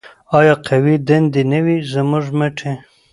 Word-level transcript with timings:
آیا 0.37 0.53
قوي 0.67 0.95
دې 1.07 1.39
نه 1.51 1.59
وي 1.65 1.77
زموږ 1.93 2.25
مټې؟ 2.37 2.71